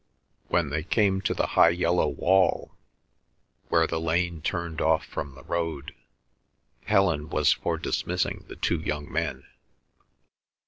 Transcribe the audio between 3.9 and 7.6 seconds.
lane turned off from the road, Helen was